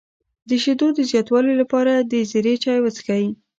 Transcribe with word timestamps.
د 0.49 0.51
شیدو 0.63 0.87
د 0.93 0.99
زیاتوالي 1.09 1.53
لپاره 1.61 1.93
د 2.11 2.13
زیرې 2.31 2.55
چای 2.63 2.79
وڅښئ 2.81 3.25